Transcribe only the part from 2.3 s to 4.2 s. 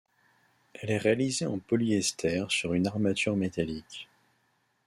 sur une armature métallique.